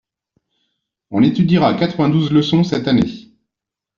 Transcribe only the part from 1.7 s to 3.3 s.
quatre-vingt-douze leçons cette année.